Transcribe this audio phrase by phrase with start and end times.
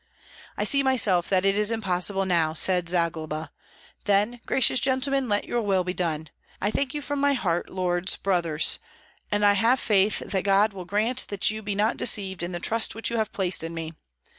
[0.57, 3.51] "I see myself that it is impossible now," said Zagloba;
[4.05, 6.29] "then, gracious gentlemen, let your will be done.
[6.59, 8.79] I thank you from my heart, lords brothers,
[9.31, 12.59] and I have faith that God will grant that you be not deceived in the
[12.59, 13.93] trust which you have placed in me.